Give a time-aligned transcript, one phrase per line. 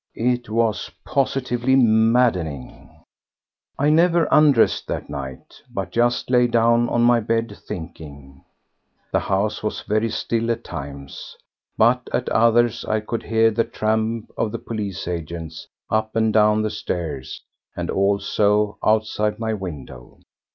[0.15, 2.89] It was positively maddening.
[3.77, 8.43] I never undressed that night, but just lay down on my bed, thinking.
[9.11, 11.37] The house was very still at times,
[11.77, 16.63] but at others I could hear the tramp of the police agents up and down
[16.63, 17.43] the stairs
[17.75, 20.17] and also outside my window.